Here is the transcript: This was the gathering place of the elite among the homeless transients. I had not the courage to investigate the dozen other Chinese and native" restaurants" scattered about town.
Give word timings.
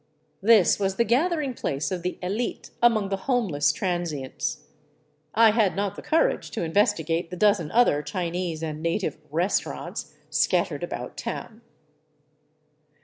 This 0.41 0.79
was 0.79 0.95
the 0.95 1.03
gathering 1.03 1.53
place 1.53 1.91
of 1.91 2.01
the 2.01 2.17
elite 2.23 2.71
among 2.81 3.09
the 3.09 3.17
homeless 3.29 3.71
transients. 3.71 4.63
I 5.35 5.51
had 5.51 5.75
not 5.75 5.95
the 5.95 6.01
courage 6.01 6.49
to 6.57 6.63
investigate 6.63 7.29
the 7.29 7.37
dozen 7.37 7.69
other 7.69 8.01
Chinese 8.01 8.63
and 8.63 8.81
native" 8.81 9.19
restaurants" 9.29 10.15
scattered 10.31 10.81
about 10.81 11.17
town. 11.17 11.61